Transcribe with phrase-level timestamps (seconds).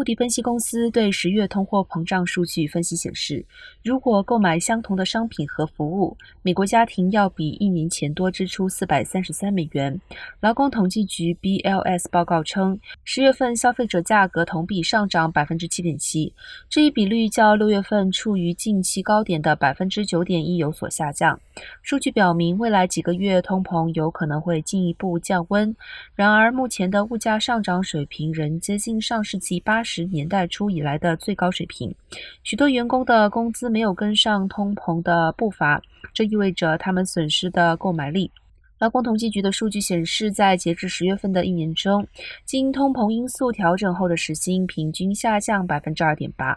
[0.00, 3.44] 穆迪分析公司对十月通货膨胀数据分析显示，
[3.84, 10.00] 如果购买相同的商品和服务，美国家庭要比一年前多支出四百三十三美元。
[10.40, 16.32] 劳工统计局 BLS 报告称，十月份消费者价格同比上涨百分之七点七，
[16.70, 21.38] 这一比率较六月份处于近期高点的百分之九点一有所下降。
[21.82, 25.76] 数据表明，未来几个月通膨有可能会进一步降温。
[26.14, 31.92] 然而，目前的物价上涨水平仍接近上世纪八十十年代初以来的最高水平。
[32.44, 35.82] 许多员工的工资没有跟上通膨的步伐，
[36.14, 38.30] 这意味着他们损失的购买力。
[38.78, 42.06] 劳工统计局的数据显示，在截至十月份的一年中，
[42.44, 46.56] 经通膨因素调整后的时薪平均下降百分之二点八。